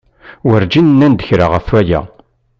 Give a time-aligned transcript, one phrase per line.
[0.49, 2.01] Werǧin nnan-d kra ɣef aya.